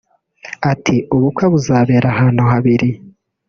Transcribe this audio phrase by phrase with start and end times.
[0.71, 2.89] Ati “Ubukwe buzabera ahantu habiri